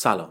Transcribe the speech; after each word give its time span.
سلام. 0.00 0.30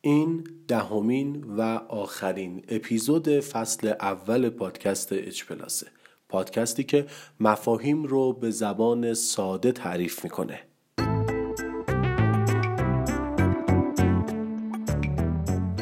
این 0.00 0.44
دهمین 0.68 1.44
و 1.56 1.60
آخرین 1.88 2.64
اپیزود 2.68 3.40
فصل 3.40 3.92
اول 4.00 4.50
پادکست 4.50 5.12
اچ 5.12 5.44
پلاسه 5.44 5.86
پادکستی 6.28 6.84
که 6.84 7.06
مفاهیم 7.40 8.04
رو 8.04 8.32
به 8.32 8.50
زبان 8.50 9.14
ساده 9.14 9.72
تعریف 9.72 10.24
می‌کنه. 10.24 10.60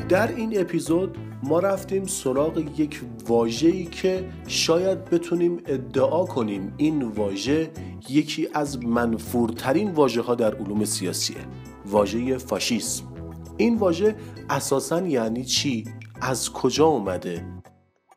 در 0.08 0.34
این 0.36 0.60
اپیزود 0.60 1.18
ما 1.42 1.58
رفتیم 1.58 2.06
سراغ 2.06 2.80
یک 2.80 3.00
واژه‌ای 3.28 3.84
که 3.84 4.30
شاید 4.46 5.04
بتونیم 5.04 5.62
ادعا 5.66 6.24
کنیم 6.24 6.74
این 6.76 7.02
واژه 7.02 7.70
یکی 8.08 8.48
از 8.54 8.84
منفورترین 8.84 9.90
واژه 9.90 10.20
ها 10.20 10.34
در 10.34 10.54
علوم 10.54 10.84
سیاسیه 10.84 11.46
واژه 11.86 12.38
فاشیسم. 12.38 13.11
این 13.62 13.76
واژه 13.76 14.14
اساسا 14.50 15.06
یعنی 15.06 15.44
چی؟ 15.44 15.84
از 16.20 16.50
کجا 16.50 16.86
اومده؟ 16.86 17.44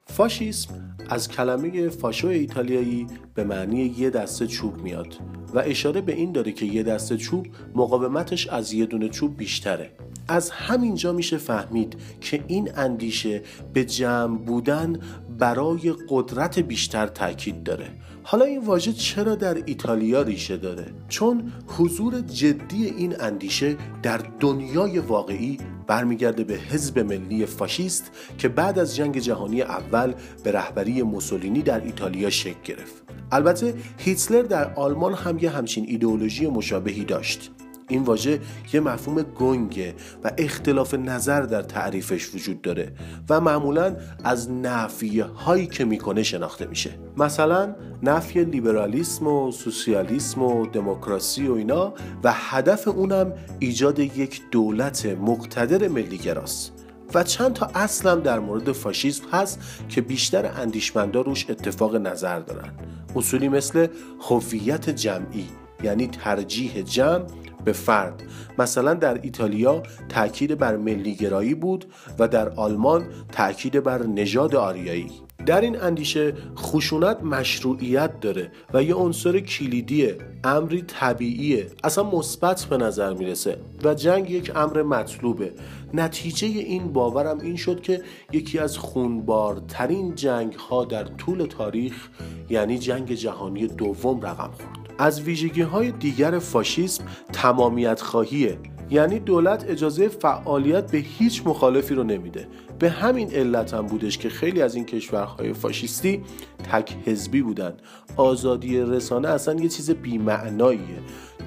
فاشیسم 0.07 0.95
از 1.09 1.27
کلمه 1.27 1.89
فاشو 1.89 2.27
ایتالیایی 2.27 3.07
به 3.33 3.43
معنی 3.43 3.95
یه 3.97 4.09
دسته 4.09 4.47
چوب 4.47 4.81
میاد 4.81 5.15
و 5.53 5.59
اشاره 5.65 6.01
به 6.01 6.13
این 6.13 6.31
داره 6.31 6.51
که 6.51 6.65
یه 6.65 6.83
دسته 6.83 7.17
چوب 7.17 7.47
مقاومتش 7.75 8.47
از 8.47 8.73
یه 8.73 8.85
دونه 8.85 9.09
چوب 9.09 9.37
بیشتره. 9.37 9.91
از 10.27 10.49
همینجا 10.49 11.13
میشه 11.13 11.37
فهمید 11.37 11.95
که 12.21 12.43
این 12.47 12.69
اندیشه 12.75 13.41
به 13.73 13.85
جمع 13.85 14.37
بودن 14.37 14.99
برای 15.37 15.93
قدرت 16.09 16.59
بیشتر 16.59 17.07
تاکید 17.07 17.63
داره. 17.63 17.91
حالا 18.23 18.45
این 18.45 18.65
واژه 18.65 18.93
چرا 18.93 19.35
در 19.35 19.53
ایتالیا 19.65 20.21
ریشه 20.21 20.57
داره؟ 20.57 20.85
چون 21.09 21.51
حضور 21.67 22.21
جدی 22.21 22.85
این 22.85 23.21
اندیشه 23.21 23.77
در 24.03 24.21
دنیای 24.39 24.99
واقعی 24.99 25.57
برمیگرده 25.87 26.43
به 26.43 26.53
حزب 26.53 26.99
ملی 26.99 27.45
فاشیست 27.45 28.11
که 28.37 28.47
بعد 28.49 28.79
از 28.79 28.95
جنگ 28.95 29.19
جهانی 29.19 29.61
اول 29.61 30.13
به 30.43 30.51
رهبری 30.51 31.01
موسولینی 31.03 31.61
در 31.61 31.83
ایتالیا 31.83 32.29
شکل 32.29 32.61
گرفت. 32.63 33.03
البته 33.31 33.73
هیتلر 33.97 34.41
در 34.41 34.73
آلمان 34.73 35.13
هم 35.13 35.37
یه 35.39 35.49
همچین 35.49 35.85
ایدئولوژی 35.87 36.47
مشابهی 36.47 37.03
داشت. 37.05 37.51
این 37.89 38.03
واژه 38.03 38.39
یه 38.73 38.79
مفهوم 38.79 39.21
گنگه 39.21 39.95
و 40.23 40.31
اختلاف 40.37 40.93
نظر 40.93 41.41
در 41.41 41.61
تعریفش 41.61 42.35
وجود 42.35 42.61
داره 42.61 42.91
و 43.29 43.41
معمولا 43.41 43.95
از 44.23 44.51
نفیه 44.51 45.23
هایی 45.23 45.67
که 45.67 45.85
می‌کنه 45.85 46.23
شناخته 46.23 46.65
میشه. 46.65 46.99
مثلا 47.17 47.75
نفی 48.03 48.43
لیبرالیسم 48.43 49.27
و 49.27 49.51
سوسیالیسم 49.51 50.41
و 50.41 50.65
دموکراسی 50.65 51.47
و 51.47 51.53
اینا 51.53 51.93
و 52.23 52.33
هدف 52.35 52.87
اونم 52.87 53.33
ایجاد 53.59 53.99
یک 53.99 54.41
دولت 54.51 55.05
مقتدر 55.05 55.87
ملیگراست. 55.87 56.71
و 57.13 57.23
چند 57.23 57.53
تا 57.53 57.65
اصلم 57.75 58.19
در 58.19 58.39
مورد 58.39 58.71
فاشیسم 58.71 59.23
هست 59.31 59.59
که 59.89 60.01
بیشتر 60.01 60.51
اندیشمندا 60.61 61.21
روش 61.21 61.49
اتفاق 61.49 61.95
نظر 61.95 62.39
دارن. 62.39 62.73
اصولی 63.15 63.49
مثل 63.49 63.87
هویت 64.29 64.89
جمعی 64.89 65.47
یعنی 65.83 66.07
ترجیح 66.07 66.81
جمع 66.81 67.25
به 67.65 67.73
فرد. 67.73 68.23
مثلا 68.57 68.93
در 68.93 69.19
ایتالیا 69.21 69.83
تاکید 70.09 70.57
بر 70.57 70.77
ملیگرایی 70.77 71.55
بود 71.55 71.85
و 72.19 72.27
در 72.27 72.49
آلمان 72.49 73.05
تاکید 73.31 73.83
بر 73.83 74.03
نژاد 74.03 74.55
آریایی. 74.55 75.11
در 75.45 75.61
این 75.61 75.81
اندیشه 75.81 76.33
خشونت 76.57 77.23
مشروعیت 77.23 78.19
داره 78.19 78.51
و 78.73 78.83
یه 78.83 78.95
عنصر 78.95 79.39
کلیدیه 79.39 80.17
امری 80.43 80.81
طبیعیه. 80.81 81.67
اصلا 81.83 82.03
مثبت 82.03 82.65
به 82.65 82.77
نظر 82.77 83.13
می‌رسه 83.13 83.57
و 83.83 83.93
جنگ 83.93 84.29
یک 84.29 84.51
امر 84.55 84.83
مطلوبه. 84.83 85.53
نتیجه 85.93 86.47
این 86.47 86.93
باورم 86.93 87.39
این 87.39 87.55
شد 87.55 87.81
که 87.81 88.01
یکی 88.31 88.59
از 88.59 88.77
خونبارترین 88.77 90.15
جنگ 90.15 90.53
ها 90.53 90.85
در 90.85 91.03
طول 91.03 91.45
تاریخ 91.45 92.09
یعنی 92.49 92.77
جنگ 92.77 93.13
جهانی 93.13 93.67
دوم 93.67 94.21
رقم 94.21 94.51
خورد. 94.51 94.85
از 94.97 95.21
ویژگی 95.21 95.61
های 95.61 95.91
دیگر 95.91 96.39
فاشیسم 96.39 97.03
تمامیت 97.33 98.01
خواهیه. 98.01 98.57
یعنی 98.89 99.19
دولت 99.19 99.65
اجازه 99.69 100.07
فعالیت 100.07 100.91
به 100.91 100.97
هیچ 100.97 101.41
مخالفی 101.45 101.95
رو 101.95 102.03
نمیده. 102.03 102.47
به 102.79 102.89
همین 102.89 103.31
علت 103.31 103.73
هم 103.73 103.87
بودش 103.87 104.17
که 104.17 104.29
خیلی 104.29 104.61
از 104.61 104.75
این 104.75 104.85
کشورهای 104.85 105.53
فاشیستی 105.53 106.23
تک 106.71 106.95
حزبی 107.05 107.41
بودن. 107.41 107.73
آزادی 108.17 108.79
رسانه 108.81 109.27
اصلا 109.27 109.53
یه 109.53 109.69
چیز 109.69 109.91
بیمعناییه. 109.91 110.99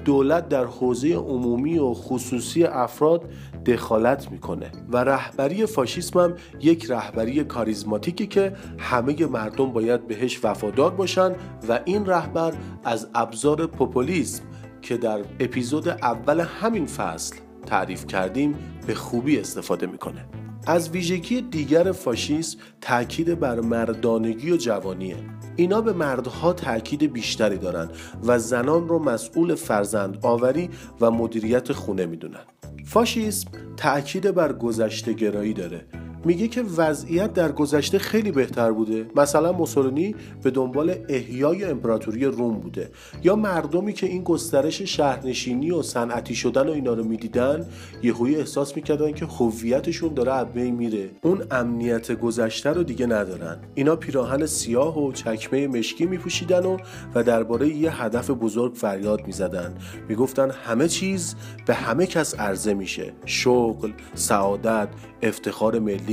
دولت 0.05 0.49
در 0.49 0.65
حوزه 0.65 1.13
عمومی 1.13 1.77
و 1.77 1.93
خصوصی 1.93 2.63
افراد 2.63 3.29
دخالت 3.65 4.31
می‌کنه 4.31 4.71
و 4.89 4.97
رهبری 4.97 5.65
فاشیسم 5.65 6.19
هم 6.19 6.33
یک 6.61 6.85
رهبری 6.91 7.43
کاریزماتیکی 7.43 8.27
که 8.27 8.53
همه 8.77 9.25
مردم 9.25 9.71
باید 9.71 10.07
بهش 10.07 10.39
وفادار 10.43 10.91
باشن 10.91 11.35
و 11.69 11.79
این 11.85 12.05
رهبر 12.05 12.53
از 12.83 13.07
ابزار 13.15 13.67
پوپولیسم 13.67 14.43
که 14.81 14.97
در 14.97 15.19
اپیزود 15.39 15.87
اول 15.87 16.39
همین 16.39 16.85
فصل 16.85 17.35
تعریف 17.65 18.07
کردیم 18.07 18.55
به 18.87 18.95
خوبی 18.95 19.39
استفاده 19.39 19.87
می‌کنه. 19.87 20.25
از 20.67 20.89
ویژگی 20.89 21.41
دیگر 21.41 21.91
فاشیسم 21.91 22.59
تاکید 22.81 23.39
بر 23.39 23.59
مردانگی 23.59 24.51
و 24.51 24.57
جوانیه. 24.57 25.15
اینا 25.55 25.81
به 25.81 25.93
مردها 25.93 26.53
تاکید 26.53 27.13
بیشتری 27.13 27.57
دارن 27.57 27.89
و 28.23 28.39
زنان 28.39 28.87
رو 28.87 28.99
مسئول 28.99 29.55
فرزند 29.55 30.17
آوری 30.21 30.69
و 31.01 31.11
مدیریت 31.11 31.71
خونه 31.71 32.05
می‌دونن. 32.05 32.45
فاشیسم 32.85 33.49
تاکید 33.77 34.31
بر 34.31 34.53
گذشته 34.53 35.13
گرایی 35.13 35.53
داره. 35.53 35.85
میگه 36.25 36.47
که 36.47 36.61
وضعیت 36.61 37.33
در 37.33 37.51
گذشته 37.51 37.99
خیلی 37.99 38.31
بهتر 38.31 38.71
بوده. 38.71 39.05
مثلا 39.15 39.51
موسولینی 39.51 40.15
به 40.43 40.51
دنبال 40.51 40.95
احیای 41.09 41.63
امپراتوری 41.63 42.25
روم 42.25 42.59
بوده. 42.59 42.89
یا 43.23 43.35
مردمی 43.35 43.93
که 43.93 44.07
این 44.07 44.23
گسترش 44.23 44.81
شهرنشینی 44.81 45.71
و 45.71 45.81
صنعتی 45.81 46.35
شدن 46.35 46.69
و 46.69 46.71
اینا 46.71 46.93
رو 46.93 47.03
می‌دیدن 47.03 47.65
یهویی 48.03 48.35
احساس 48.35 48.75
می‌کردن 48.75 49.11
که 49.11 49.25
هویتشون 49.25 50.13
داره 50.13 50.33
از 50.33 50.47
میره. 50.55 51.09
اون 51.21 51.43
امنیت 51.51 52.11
گذشته 52.11 52.69
رو 52.69 52.83
دیگه 52.83 53.05
ندارن. 53.05 53.57
اینا 53.75 53.95
پیراهن 53.95 54.45
سیاه 54.45 54.99
و 54.99 55.11
چکمه 55.11 55.67
مشکی 55.67 56.05
میپوشیدن 56.05 56.65
و 56.65 56.77
و 57.15 57.23
درباره 57.23 57.69
یه 57.69 58.03
هدف 58.03 58.29
بزرگ 58.29 58.73
فریاد 58.73 59.27
می‌زدن. 59.27 59.73
می‌گفتن 60.09 60.51
همه 60.51 60.87
چیز 60.87 61.35
به 61.65 61.73
همه 61.73 62.05
کس 62.05 62.39
عرضه 62.39 62.73
میشه. 62.73 63.13
شغل 63.25 63.91
سعادت 64.13 64.89
افتخار 65.21 65.79
ملی. 65.79 66.08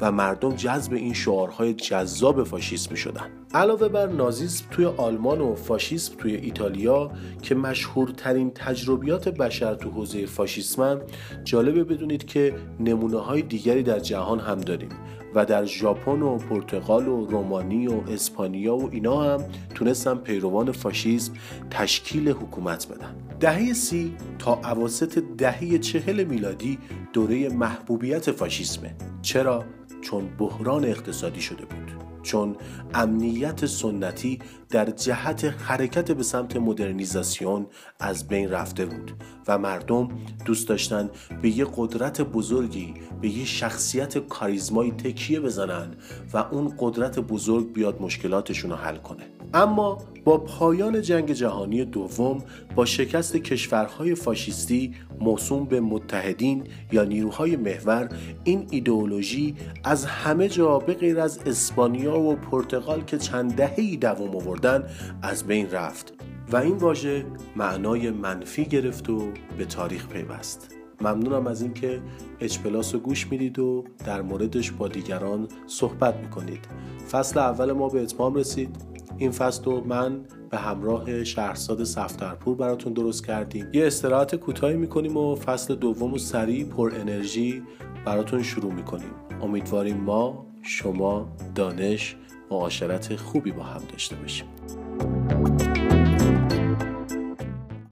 و 0.00 0.12
مردم 0.12 0.54
جذب 0.54 0.92
این 0.92 1.14
شعارهای 1.14 1.74
جذاب 1.74 2.44
فاشیسم 2.44 2.94
شدن 2.94 3.26
علاوه 3.54 3.88
بر 3.88 4.06
نازیسم 4.06 4.64
توی 4.70 4.84
آلمان 4.84 5.40
و 5.40 5.54
فاشیسم 5.54 6.14
توی 6.18 6.34
ایتالیا 6.34 7.10
که 7.42 7.54
مشهورترین 7.54 8.50
تجربیات 8.50 9.28
بشر 9.28 9.74
تو 9.74 9.90
حوزه 9.90 10.26
فاشیسم 10.26 11.00
جالبه 11.44 11.84
بدونید 11.84 12.26
که 12.26 12.54
نمونه 12.80 13.18
های 13.18 13.42
دیگری 13.42 13.82
در 13.82 13.98
جهان 13.98 14.40
هم 14.40 14.60
داریم 14.60 14.88
و 15.36 15.44
در 15.44 15.64
ژاپن 15.64 16.22
و 16.22 16.38
پرتغال 16.38 17.08
و 17.08 17.26
رومانی 17.26 17.86
و 17.86 18.00
اسپانیا 18.10 18.76
و 18.76 18.90
اینا 18.92 19.22
هم 19.22 19.44
تونستن 19.74 20.14
پیروان 20.14 20.72
فاشیسم 20.72 21.32
تشکیل 21.70 22.28
حکومت 22.28 22.88
بدن. 22.88 23.14
دهه 23.40 23.72
سی 23.72 24.16
تا 24.38 24.60
اواسط 24.64 25.18
دهه 25.38 25.78
چهل 25.78 26.24
میلادی 26.24 26.78
دوره 27.12 27.48
محبوبیت 27.48 28.30
فاشیسمه. 28.30 28.94
چرا؟ 29.26 29.64
چون 30.02 30.36
بحران 30.38 30.84
اقتصادی 30.84 31.40
شده 31.40 31.64
بود 31.64 31.92
چون 32.22 32.56
امنیت 32.94 33.66
سنتی 33.66 34.38
در 34.70 34.90
جهت 34.90 35.44
حرکت 35.44 36.12
به 36.12 36.22
سمت 36.22 36.56
مدرنیزاسیون 36.56 37.66
از 38.00 38.28
بین 38.28 38.50
رفته 38.50 38.86
بود 38.86 39.12
و 39.48 39.58
مردم 39.58 40.08
دوست 40.44 40.68
داشتن 40.68 41.10
به 41.42 41.58
یه 41.58 41.66
قدرت 41.76 42.20
بزرگی 42.20 42.94
به 43.20 43.28
یه 43.28 43.44
شخصیت 43.44 44.18
کاریزمایی 44.18 44.90
تکیه 44.90 45.40
بزنن 45.40 45.94
و 46.32 46.36
اون 46.38 46.74
قدرت 46.78 47.18
بزرگ 47.18 47.72
بیاد 47.72 48.02
مشکلاتشون 48.02 48.70
رو 48.70 48.76
حل 48.76 48.96
کنه. 48.96 49.22
اما 49.54 49.98
با 50.24 50.38
پایان 50.38 51.02
جنگ 51.02 51.32
جهانی 51.32 51.84
دوم 51.84 52.44
با 52.74 52.84
شکست 52.84 53.36
کشورهای 53.36 54.14
فاشیستی 54.14 54.94
موسوم 55.20 55.64
به 55.64 55.80
متحدین 55.80 56.64
یا 56.92 57.04
نیروهای 57.04 57.56
محور 57.56 58.08
این 58.44 58.66
ایدئولوژی 58.70 59.54
از 59.84 60.04
همه 60.04 60.48
جا 60.48 60.78
به 60.78 60.94
غیر 60.94 61.20
از 61.20 61.38
اسپانیا 61.46 62.20
و 62.20 62.36
پرتغال 62.36 63.04
که 63.04 63.18
چند 63.18 63.54
دهه‌ای 63.54 63.96
دوام 63.96 64.38
آوردن 64.56 64.88
از 65.22 65.44
بین 65.44 65.70
رفت 65.70 66.14
و 66.52 66.56
این 66.56 66.76
واژه 66.76 67.26
معنای 67.56 68.10
منفی 68.10 68.64
گرفت 68.64 69.10
و 69.10 69.28
به 69.58 69.64
تاریخ 69.64 70.08
پیوست. 70.08 70.74
ممنونم 71.00 71.46
از 71.46 71.62
اینکه 71.62 72.00
اچ 72.40 72.58
پلاس 72.58 72.94
رو 72.94 73.00
گوش 73.00 73.26
می‌دید 73.26 73.58
و 73.58 73.84
در 74.06 74.22
موردش 74.22 74.70
با 74.72 74.88
دیگران 74.88 75.48
صحبت 75.66 76.16
می‌کنید. 76.16 76.68
فصل 77.10 77.38
اول 77.38 77.72
ما 77.72 77.88
به 77.88 78.02
اتمام 78.02 78.34
رسید. 78.34 78.76
این 79.18 79.30
فصل 79.30 79.64
رو 79.64 79.84
من 79.84 80.20
به 80.50 80.56
همراه 80.56 81.24
شهرزاد 81.24 81.84
صفترپور 81.84 82.56
براتون 82.56 82.92
درست 82.92 83.26
کردیم. 83.26 83.66
یه 83.72 83.86
استراحت 83.86 84.34
کوتاهی 84.34 84.76
می‌کنیم 84.76 85.16
و 85.16 85.34
فصل 85.34 85.74
دوم 85.74 86.14
و 86.14 86.18
سریع 86.18 86.64
پر 86.64 86.92
انرژی 86.94 87.62
براتون 88.04 88.42
شروع 88.42 88.72
می‌کنیم. 88.72 89.10
امیدواریم 89.42 89.96
ما 89.96 90.46
شما 90.62 91.28
دانش 91.54 92.16
معاشرت 92.50 93.16
خوبی 93.16 93.52
با 93.52 93.62
هم 93.62 93.82
داشته 93.92 94.16
باشیم. 94.16 94.46